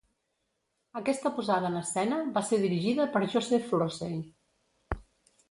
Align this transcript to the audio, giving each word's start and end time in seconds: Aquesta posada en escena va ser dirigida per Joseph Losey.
Aquesta 1.01 1.31
posada 1.39 1.69
en 1.73 1.77
escena 1.81 2.17
va 2.39 2.43
ser 2.49 2.59
dirigida 2.65 3.07
per 3.17 3.23
Joseph 3.35 3.77
Losey. 3.83 4.19